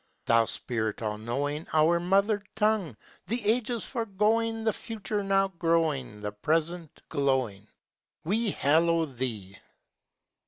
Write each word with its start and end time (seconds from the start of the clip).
Thou 0.25 0.45
spirit 0.45 1.03
all 1.03 1.19
knowing, 1.19 1.67
Our 1.73 1.99
mother 1.99 2.43
tongue, 2.55 2.97
The 3.27 3.39
ages 3.45 3.85
foregoing, 3.85 4.63
The 4.63 4.73
future 4.73 5.23
now 5.23 5.49
growing, 5.49 6.21
The 6.21 6.31
present 6.31 7.03
glowing, 7.07 7.67
We 8.23 8.49
hallow 8.49 9.05
thee! 9.05 9.59